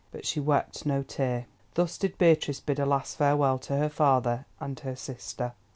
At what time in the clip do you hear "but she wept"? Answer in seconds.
0.11-0.83